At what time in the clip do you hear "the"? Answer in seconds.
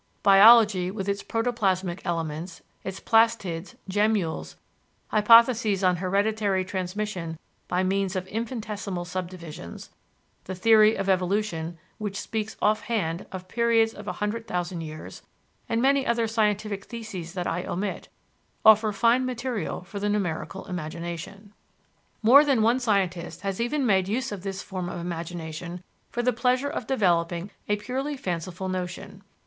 10.45-10.55, 19.99-20.09, 26.23-26.33